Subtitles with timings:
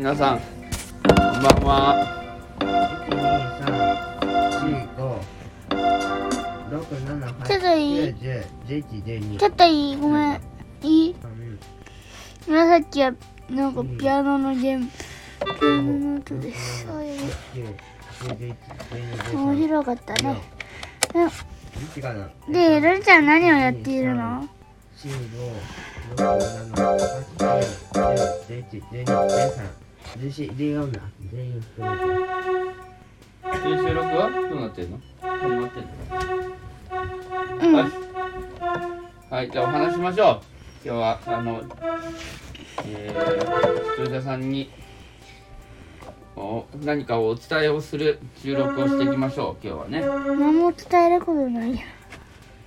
[0.00, 0.40] 皆さん。
[0.40, 0.44] こ
[1.12, 2.08] んばんは。
[7.46, 8.14] ちょっといい
[9.38, 9.96] ちょっといい？
[9.98, 10.40] ごめん。
[10.80, 11.16] いい
[12.48, 13.12] 紫は
[13.50, 14.86] なんかピアノのゲーム。
[14.86, 17.20] ピアノの音ですそういう
[19.34, 20.40] 面白かったね
[22.48, 23.26] でルルちゃん。
[23.26, 24.48] 何をやっているの
[33.62, 35.88] 収録はどうなってんの始まってんの
[37.62, 37.90] うんはい、
[39.30, 40.40] はい、じゃあお話ししましょう。
[40.84, 41.62] 今日はあの
[42.86, 44.70] えー、視聴者さんに
[46.36, 49.66] お何かをお伝えをする収録をしていきましょう。
[49.66, 50.00] 今日はね。
[50.00, 51.74] 何も伝えることない。
[51.74, 51.80] や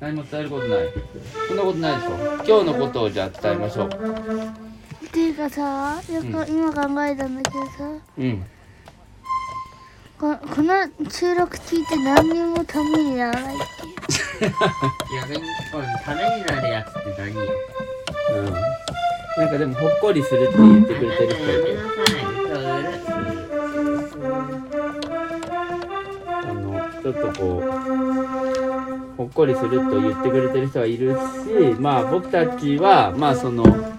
[0.00, 0.92] 何も伝えることない。
[1.48, 2.10] そんなことないでしょ。
[2.46, 4.63] 今日のことをじゃあ伝えましょう
[5.14, 8.44] っていうかさよく今考えたんだけどさうん。
[10.18, 10.74] ここの
[11.08, 13.58] 収録聞いて何にもためにならないっ
[14.38, 14.50] ていう。
[15.14, 17.42] 逆にこれためになるやつって何よ。
[18.32, 18.52] うん。
[19.36, 23.24] なんかでもほっこりするって言ってくれてる人いやめてなさい。
[26.42, 27.70] あのちょっとこう
[29.16, 31.18] ほっこりすると言ってくれてる人がいるし
[31.78, 33.94] まあ僕たちはまあその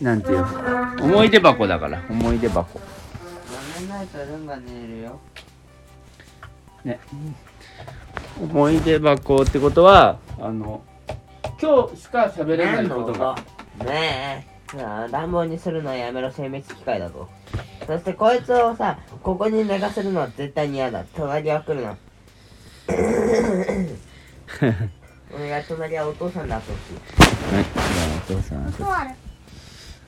[0.00, 0.46] なんていうの？
[1.04, 2.02] 思い出箱だから。
[2.08, 2.78] 思い出箱。
[2.78, 2.84] や
[3.80, 5.20] めないとルンが寝るよ。
[6.84, 6.98] ね。
[8.40, 10.82] 思い出箱ってことはあの
[11.60, 13.36] 今日しか喋れないことが。
[13.84, 17.28] ねえなあ暖房にするのはやめろ精密機械だぞ。
[17.86, 21.04] そしてこいつをさここに寝かせるのは絶対に嫌だ。
[21.14, 21.96] 隣は来るな。
[25.32, 26.94] お願い隣はお父さんだってほしい
[27.54, 29.29] はいじゃあお父さん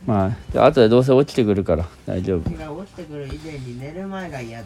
[0.06, 2.51] まあじゃあ後でどうせ落ちてくるから大丈夫。
[2.51, 4.64] 落ちてくる以前に寝る前が嫌だ。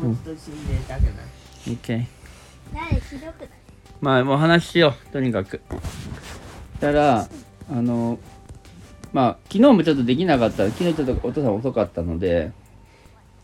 [0.00, 1.12] こいつと一緒に寝たくない、
[1.66, 2.06] OK
[2.72, 3.48] 何ひどくない？
[4.00, 5.60] まあもう話しようとにかく。
[6.80, 7.28] たら
[7.70, 8.18] あの
[9.12, 12.52] まあ昨日もちょっとできなかった昨日ちょっとお父さん遅かったので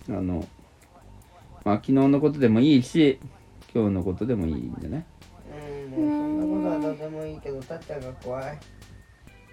[0.09, 0.47] あの
[1.65, 3.19] まあ昨日のことでもいいし
[3.75, 5.05] 今日のことでもいいんじゃない
[5.53, 8.59] うんねそんなことはどうでもいいけどたっちゃんが怖い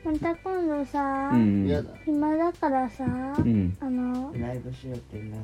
[0.03, 1.67] また今度さ、うん。
[2.05, 3.07] 暇だからさ、う
[3.41, 3.77] ん。
[3.79, 5.43] あのライブしようって言うんだろ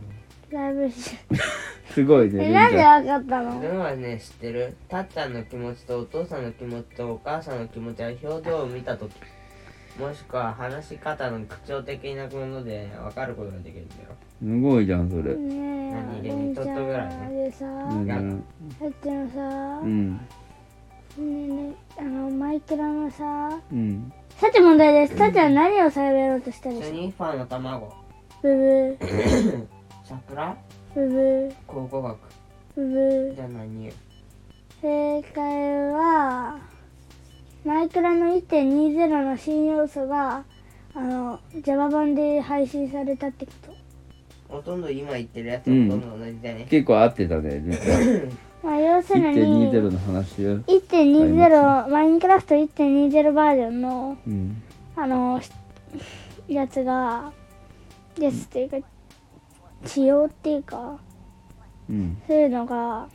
[0.49, 1.11] ライブし
[1.91, 3.05] すごいねえなんでレンちゃん。
[3.07, 3.61] わかったの？
[3.61, 4.75] ルンはね知ってる。
[4.87, 9.11] たっちゃんの気持ちとお父さんの気持ちとお母さんの気持ちは表情を見た時。
[9.99, 14.01] もしくは話し方の口調的なもので分かることができるんだよ。
[14.39, 15.35] すごいじゃんそれ。
[15.35, 17.27] ねえ何レンちゃちょっとぐらいね。
[17.27, 18.43] んでさうん。
[18.79, 20.19] さっきのさ、うん
[21.17, 24.11] ねえねえあのマイクラのさうん。
[24.37, 25.17] さて問題です。
[25.17, 27.93] さては何を喋ろうとしたでスしょニーファーの卵。
[28.41, 29.65] ブブー。
[30.05, 30.57] 桜？
[30.93, 31.53] ブブー。
[31.65, 32.17] 考古学。
[32.75, 33.35] ブブー。
[33.35, 33.85] じゃあ何？
[33.87, 33.93] よ
[34.81, 36.59] 正解は
[37.65, 40.45] マイクラの1.20の新要素が
[40.93, 43.77] あの Java 版で配信されたってこと。
[44.49, 47.61] ほとんど今言ってるやつとほとんど同じだね、結構合ってたね
[48.63, 50.57] まあ要するに1.20の話よ。
[50.61, 54.61] 1.20マインクラフト1.20バージョンのうん。
[54.95, 55.51] あのし
[56.47, 57.31] やつが
[58.19, 58.77] やつっていうか
[59.85, 60.97] 仕様っていうか
[61.89, 62.21] うん。
[62.27, 63.07] そういうのが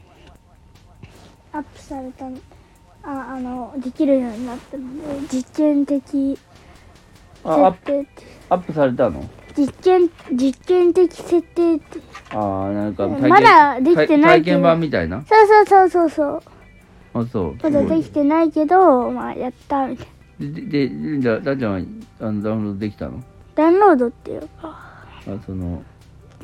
[1.53, 2.39] アップされたの
[3.03, 6.39] ああのできるようになったので実験的
[7.45, 9.29] アップされたの？
[9.57, 11.77] 実験実験的設定。
[11.77, 14.57] ってああなんかうんまだできてないけど。
[14.57, 15.25] 体験版みたいな？
[15.27, 16.43] そうそうそうそうそう。
[17.15, 17.57] あそう。
[17.63, 20.13] まだできてないけどまあやったみたいな。
[20.41, 21.81] で、で、じゃあ、ダンちゃんは
[22.21, 23.23] あのダウンロードできたの？
[23.55, 24.49] ダウンロードっていうか。
[24.63, 25.05] あ
[25.47, 25.83] その、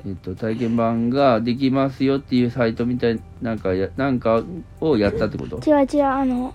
[0.06, 4.42] えっと、体験版ができますよっていうサイトみたいなんかや、なんか
[4.80, 5.58] をやったってこと？
[5.68, 6.04] 違う違う。
[6.04, 6.54] あの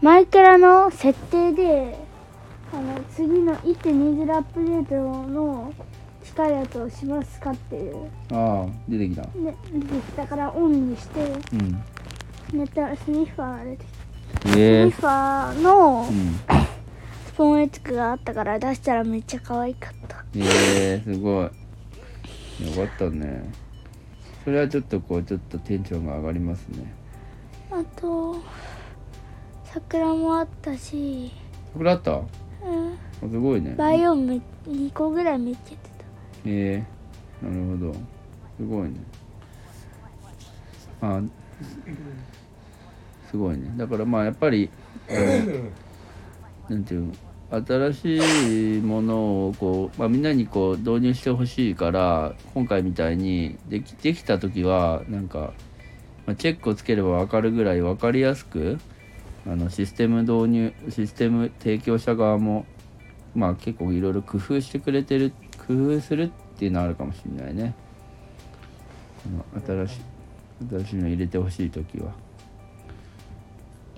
[0.00, 1.96] マイクラの設定で
[2.72, 4.94] あの次の1.20アップデート
[5.28, 5.72] の
[6.24, 9.22] 近いやつをしますかっていうああ、出てきた。
[9.22, 11.20] ね出てきたからオンにして
[11.52, 12.58] うん。
[12.58, 13.86] ネタスニッファーが出てき
[14.42, 16.34] たスニええッファーのうん。
[17.26, 21.44] スポーンエツクがあったから出したらめっちゃ可愛かったええすごい。
[21.44, 23.44] よかったね。
[24.44, 26.92] それはちょっとこう、ちょっとテンションが上がりますね。
[27.70, 28.36] あと
[29.64, 31.32] 桜もあったし、
[31.72, 32.20] 桜あった？
[33.20, 33.74] すごいね。
[33.76, 35.78] バイオンめ2個ぐらいめっちゃ出て
[36.46, 36.84] え
[37.42, 37.94] えなるほど。
[38.56, 38.94] すごいね。
[41.00, 41.20] あ
[43.30, 43.72] すごいね。
[43.76, 44.70] だからまあやっぱり、
[46.68, 47.12] なんていうの
[47.50, 55.52] 新しいものをこう、まあ、みんなにこう導入してほしいから今回みたいにできできた時はなんか、
[56.26, 58.78] まあ、チェックをつければ分かるぐらい分かりやすく
[59.46, 62.66] あのシステム導入システム提供者側も
[63.34, 65.32] まあ結構いろいろ工夫してくれてる
[65.66, 67.74] 工夫するっていうのはあるかもしれないね。
[69.66, 70.00] 新しい
[70.70, 72.12] 新しいの入れてほしい時は。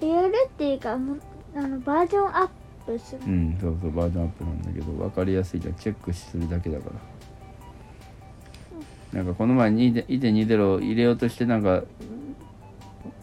[0.01, 1.21] 入れるっていうかもう
[1.55, 2.49] あのバージョンアッ
[2.87, 3.21] プする。
[3.27, 5.75] うんそうそうバージョンアップなんだけど分かりやすいじゃん。
[5.75, 7.17] チェックするだけだから。
[9.13, 11.85] なんかこの前2 1.20入れようとしてなんか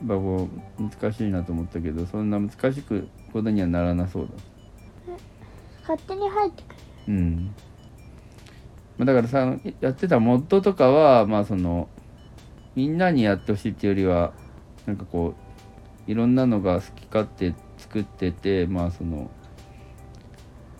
[0.01, 0.48] バゴ
[0.80, 4.30] 難しいなと思ったけどそんな難しくことにはならなそうだ
[5.83, 6.75] 勝手に入ってくる。
[7.07, 7.56] うん
[8.97, 11.89] まだからさやってたモッドとかはまあその
[12.75, 14.33] みんなにやってほしいっていうよりは
[14.85, 15.33] なんかこ
[16.07, 19.30] ういろんなのが好き勝手作っててまあその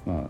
[0.06, 0.30] まあ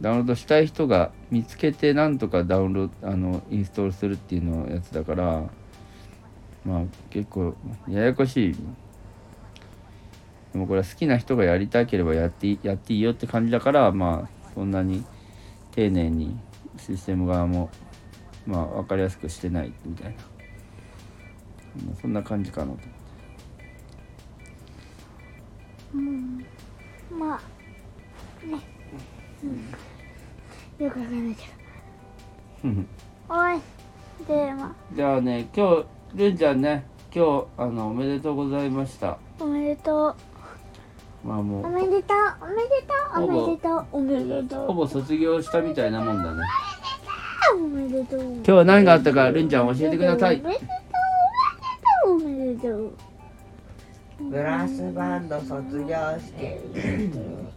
[0.00, 5.50] ダウンロードしたい人が見つけてなんとかダウンロードあのインストールするっていうのやつだから
[6.64, 7.54] まあ結構
[7.88, 8.56] ややこしい
[10.52, 15.04] でもこれは好きな人がやりたければやっていいやっていいよって感じだからまあそんなに
[15.72, 16.38] 丁寧に
[16.78, 17.70] システム側も
[18.46, 20.22] まあ分かりやすくしてないみたいな、
[21.86, 22.78] まあそんな感じかなと。
[25.94, 26.44] うん。
[27.10, 28.60] まあね。
[29.42, 30.84] うん。
[30.84, 31.44] よくわかんないけ
[32.64, 32.90] 思って
[33.28, 33.60] どおい。
[34.26, 39.10] でまじゃあね今日るんちゃんね今日あのおめでとうございました。
[39.10, 40.16] あおめでとう
[41.24, 41.66] まあもう。
[41.66, 43.86] おめでとうおめでとうおめでとう。
[43.92, 44.66] おめでとう。
[44.66, 46.42] ほぼ卒業したみたいなもんだね。
[47.54, 50.40] おめでとう今日は何があったかるんちゃん教えてください。
[50.42, 50.66] おめでと
[52.06, 52.92] うおめでとう。
[54.20, 56.58] ブラスバンド卒業式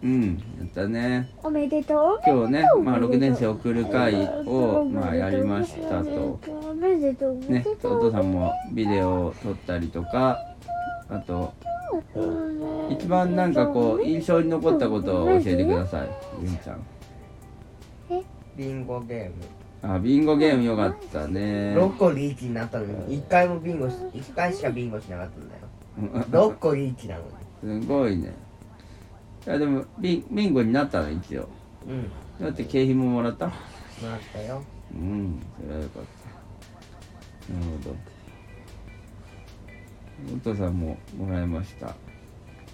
[0.03, 0.43] うん。
[0.59, 1.29] やったね。
[1.43, 2.19] おめでとう。
[2.25, 4.13] 今日ね、まあ、6年生送る会
[4.45, 6.39] を、まあ、やりましたと。
[6.69, 7.97] おめでとうおめねで、とう。
[7.97, 10.37] お父さんもビデオを撮ったりとか
[11.09, 11.53] あと
[12.89, 16.09] 一番なんかこう印象に残ったことを教えてください。
[16.41, 16.85] ゆんちゃん。
[18.57, 19.33] ビンゴゲーム。
[19.95, 21.75] あビンゴゲームよかったね。
[21.75, 26.25] 6個リーチになったのに1回もビンゴし1回しかビンゴしなかったんだよ。
[26.29, 27.81] 6個リーチなのに。
[27.83, 28.33] すごいね。
[29.47, 31.47] いやでもビンビンゴになったの一応。
[31.87, 32.11] うん。
[32.45, 33.47] だって景品ももらった。
[33.47, 33.55] なっ
[34.33, 34.61] たよ。
[34.93, 36.03] うんそれはよかっ
[37.47, 37.53] た。
[37.53, 37.95] なるほど
[40.35, 41.95] お父さんももらいました。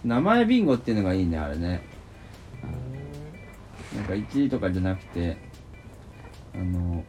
[0.04, 1.82] 名前ビンゴっていうのがいいねあれね。
[3.96, 5.38] なんか1位とかじゃなくて
[6.54, 7.04] あの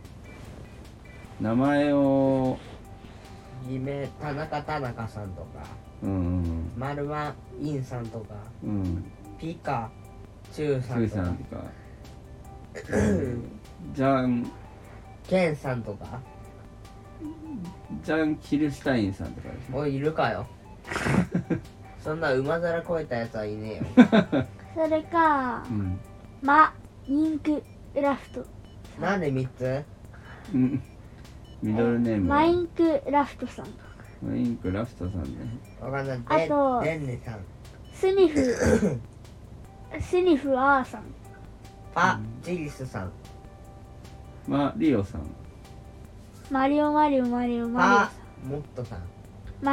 [1.40, 2.58] 名前を
[3.68, 5.66] 夢田中田中さんとか
[6.02, 8.70] うんうんマルマインさんとかうん。
[8.70, 9.04] うん
[9.38, 9.88] ピカ
[10.52, 11.64] チュウスさんとかーさんとか。
[13.94, 14.50] ジャン。
[15.28, 16.20] ケンさんとか
[18.04, 19.78] ジャン・キルシュタインさんとかですね。
[19.78, 20.46] おいいるかよ。
[22.02, 24.46] そんな馬皿超えたやつはいねえよ。
[24.74, 25.98] それかうん。
[26.42, 26.72] マ
[27.06, 27.62] インク
[27.94, 28.46] ラフト。
[29.00, 29.84] なんで3つ？
[30.54, 30.82] うん。
[31.62, 33.66] ミドルネームマインクラフトさん。
[34.22, 35.28] マインクラフトさんね。
[35.80, 36.20] わかんない。
[36.26, 37.40] あとデンデさん。
[37.92, 39.00] スニフ。
[40.00, 41.02] スニフアーさん。
[41.94, 43.12] パチリスさん。
[44.46, 45.22] マリオさん
[46.50, 48.12] マリオマリオマリオマパ
[48.42, 49.02] モットさん。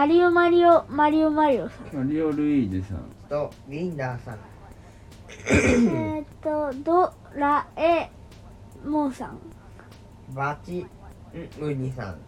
[0.10, 1.96] リオマリオマリオマリオマリオさん。
[1.96, 2.98] マリオ・ルイージさん。
[3.30, 4.40] とリンダーさん。
[5.30, 8.10] えーっとドラえ
[8.86, 9.40] もんさん。
[10.34, 10.88] バチん
[11.62, 12.20] ウニさん。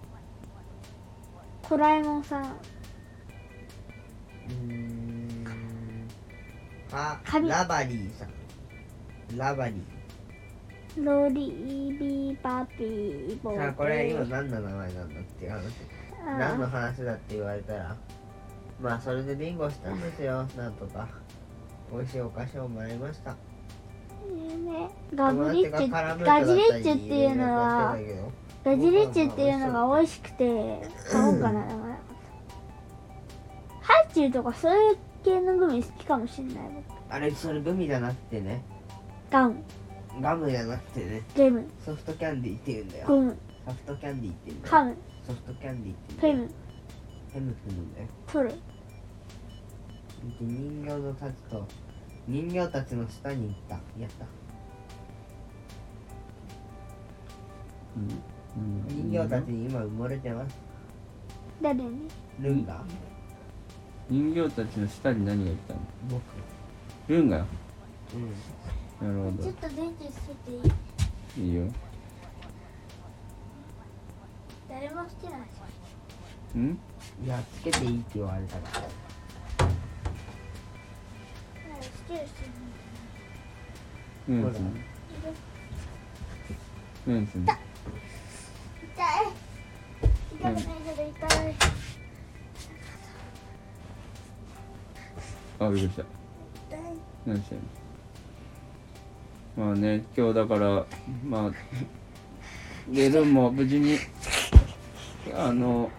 [1.64, 2.44] コラえもんさん。
[2.44, 5.46] うーん。
[6.90, 8.30] パ紙ラバリーさん。
[9.38, 9.97] ラバリー
[11.04, 15.64] ロリービーパピーボーさあこれ今何の名前なんだっていう話。
[16.26, 17.96] 何の話だって言われたら。
[18.82, 20.48] まあそれでビンゴしたんですよ。
[20.58, 21.08] なんとか。
[21.92, 23.32] 美味しいお菓子をもらいました。
[23.32, 23.38] ね
[25.16, 27.96] ガブリッチガジリッチっていうのは
[28.66, 31.66] ガジリッチっていうのが美味しくて買おうかな。
[31.66, 32.00] だから
[33.82, 36.58] ハイチュウとかそういう系のグミ好きかもしんない。
[36.76, 37.14] 僕。
[37.14, 38.62] あれそれグミじゃなくてね。
[39.32, 39.56] ガム
[40.22, 41.22] ガムじゃなくてね。
[41.36, 41.66] ゲム。
[41.86, 43.08] ソフトキャンディーって言うんだよ。
[43.08, 43.38] ゴム。
[43.66, 44.76] ソフトキャンディーって言うんだよ。
[44.76, 44.98] ハム。
[45.26, 46.48] ソフトキャンディーってフェ言うんだよ。
[46.48, 46.54] ム。
[47.34, 48.08] ヘムって言うんだよ。
[48.28, 48.56] トルで
[50.42, 51.68] 人形のたちと
[52.28, 53.76] 人形たちの下に行った。
[53.76, 54.26] やった。
[57.96, 58.08] うん。
[59.12, 60.58] 人形たちに今埋もれてます。
[61.62, 62.08] 誰に？
[62.40, 62.84] ルンガ。
[64.10, 65.80] 人形たちの下に何がいたの？
[66.10, 66.22] 僕。
[67.08, 67.46] ルンガうん
[69.02, 70.62] なるほちょっと電池つけていい？
[70.62, 70.70] ど
[71.38, 71.72] いいよ。
[74.70, 75.42] 誰もしてない
[76.56, 76.80] うん？
[77.24, 79.70] いやつけていいって言われたから。
[81.82, 82.52] してるしてる
[84.30, 84.36] うん。
[84.36, 84.52] うん。
[87.08, 87.56] うん痛い。
[90.36, 91.56] 痛くないけど痛い。
[95.60, 96.02] あびっくりした。
[96.02, 96.80] 痛い。
[97.26, 97.64] 何してんの？
[99.58, 100.86] まあね今日だから
[101.26, 101.52] まあ
[102.94, 103.98] でルンも無事に
[105.36, 105.90] あの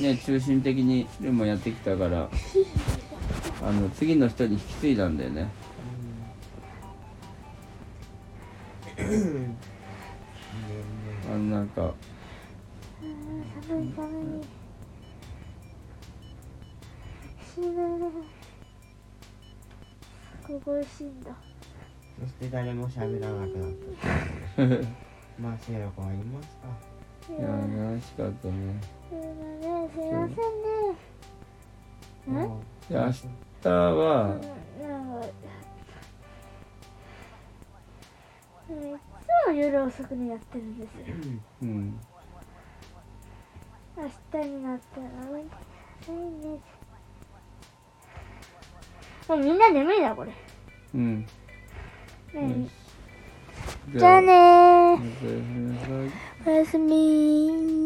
[0.00, 2.30] ね中心的にルンもやってきたから
[3.62, 5.48] あの次の人に引き継いだんだよね。
[11.26, 11.92] あのなんか
[13.68, 14.08] 寒い寒
[14.40, 14.44] い。
[17.54, 17.66] 死ぬ。
[20.46, 21.53] ここ美味しいんだ。
[22.20, 24.88] そして誰も喋らなくなった。
[25.40, 26.68] まあせいろ子はいますか？
[27.28, 28.80] いや楽しかったね。
[29.10, 29.94] すいません。
[29.94, 30.34] すいませ
[32.32, 32.34] ん。
[32.34, 32.48] ねん。
[32.48, 34.40] もいや明日はなん。
[34.40, 34.46] か
[38.66, 40.78] いつも夜遅くにやってるん。
[40.78, 41.04] ですよ
[41.62, 42.00] ううん。
[43.96, 44.02] 明
[44.40, 45.32] 日になったらも
[49.34, 49.58] うみん。
[49.58, 50.32] な眠いなこれ、
[50.94, 51.26] うん
[52.34, 52.68] ね
[53.92, 56.10] じじゃあねー。
[56.46, 57.83] おやすみ